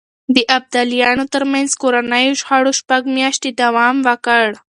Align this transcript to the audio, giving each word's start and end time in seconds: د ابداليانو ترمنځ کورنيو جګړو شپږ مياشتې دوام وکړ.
د 0.35 0.37
ابداليانو 0.57 1.23
ترمنځ 1.33 1.69
کورنيو 1.81 2.37
جګړو 2.41 2.71
شپږ 2.79 3.01
مياشتې 3.15 3.49
دوام 3.61 3.95
وکړ. 4.07 4.45